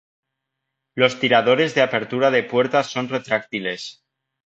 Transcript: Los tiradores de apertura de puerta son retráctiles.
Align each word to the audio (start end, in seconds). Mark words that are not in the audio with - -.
Los 0.95 1.19
tiradores 1.19 1.75
de 1.75 1.83
apertura 1.83 2.31
de 2.31 2.41
puerta 2.41 2.81
son 2.83 3.07
retráctiles. 3.07 4.03